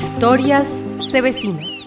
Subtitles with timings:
[0.00, 1.79] Historias Cebecinas.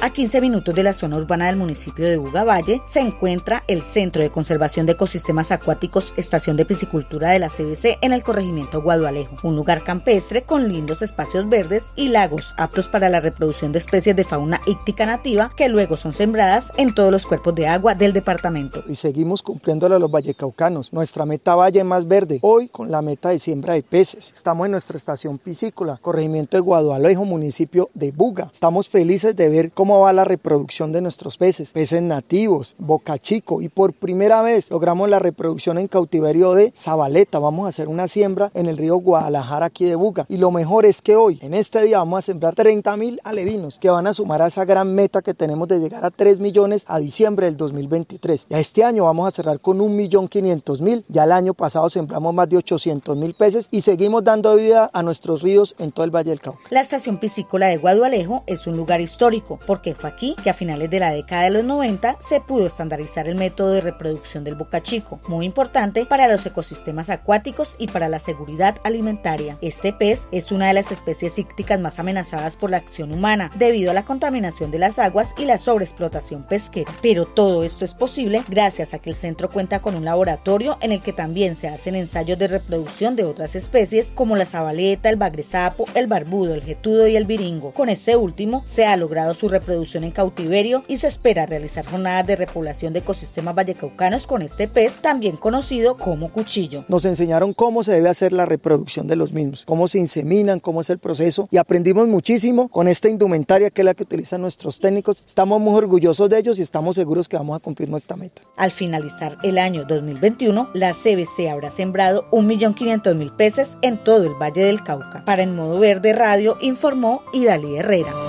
[0.00, 4.22] A 15 minutos de la zona urbana del municipio de Valle se encuentra el Centro
[4.22, 9.34] de Conservación de Ecosistemas Acuáticos Estación de Piscicultura de la CBC en el corregimiento Guadualejo,
[9.42, 14.14] un lugar campestre con lindos espacios verdes y lagos aptos para la reproducción de especies
[14.14, 18.12] de fauna íctica nativa que luego son sembradas en todos los cuerpos de agua del
[18.12, 18.84] departamento.
[18.86, 23.30] Y seguimos cumpliéndole a los vallecaucanos, nuestra meta valle más verde, hoy con la meta
[23.30, 24.32] de siembra de peces.
[24.32, 28.48] Estamos en nuestra estación piscícola, corregimiento de Guadualejo, municipio de Buga.
[28.52, 33.62] Estamos felices de ver cómo va la reproducción de nuestros peces, peces nativos, boca chico
[33.62, 37.38] y por primera vez logramos la reproducción en cautiverio de Zabaleta.
[37.38, 40.84] Vamos a hacer una siembra en el río Guadalajara aquí de Buga y lo mejor
[40.84, 44.12] es que hoy, en este día, vamos a sembrar 30 mil alevinos que van a
[44.12, 47.56] sumar a esa gran meta que tenemos de llegar a 3 millones a diciembre del
[47.56, 48.46] 2023.
[48.50, 52.58] Ya este año vamos a cerrar con 1.500.000, ya el año pasado sembramos más de
[52.58, 56.40] 800 mil peces y seguimos dando vida a nuestros ríos en todo el Valle del
[56.40, 56.60] Cauca.
[56.70, 60.90] La estación piscícola de Guadualejo es un lugar histórico porque fue aquí que a finales
[60.90, 65.20] de la década de los 90 se pudo estandarizar el método de reproducción del bocachico,
[65.28, 69.56] muy importante para los ecosistemas acuáticos y para la seguridad alimentaria.
[69.60, 73.92] Este pez es una de las especies ícticas más amenazadas por la acción humana debido
[73.92, 76.92] a la contaminación de las aguas y la sobreexplotación pesquera.
[77.00, 80.90] Pero todo esto es posible gracias a que el centro cuenta con un laboratorio en
[80.90, 85.18] el que también se hacen ensayos de reproducción de otras especies como la zabaleta, el
[85.18, 87.70] bagresapo, el barbudo, el jetudo y el viringo.
[87.70, 92.26] Con este último se ha logrado su reproducción en cautiverio y se espera realizar jornadas
[92.26, 96.84] de repoblación de ecosistemas vallecaucanos con este pez, también conocido como cuchillo.
[96.88, 100.80] Nos enseñaron cómo se debe hacer la reproducción de los mismos, cómo se inseminan, cómo
[100.80, 104.80] es el proceso y aprendimos muchísimo con esta indumentaria que es la que utilizan nuestros
[104.80, 105.22] técnicos.
[105.26, 108.40] Estamos muy orgullosos de ellos y estamos seguros que vamos a cumplir nuestra meta.
[108.56, 114.62] Al finalizar el año 2021, la CBC habrá sembrado 1.500.000 peces en todo el Valle
[114.62, 115.24] del Cauca.
[115.24, 118.27] Para En Modo Verde Radio informó Idalí Herrera.